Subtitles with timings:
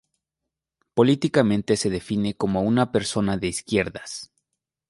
[0.95, 4.31] Políticamente se define como una persona de izquierdas.